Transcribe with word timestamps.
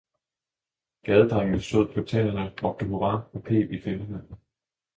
gadedrengene 1.03 1.59
stod 1.61 1.93
på 1.93 2.01
tæerne, 2.03 2.45
råbte 2.63 2.85
hurra 2.85 3.21
og 3.33 3.43
peb 3.43 3.71
i 3.71 3.81
fingrene. 3.81 4.23